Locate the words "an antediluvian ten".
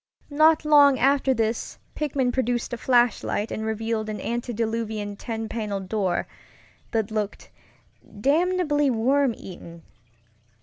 4.09-5.47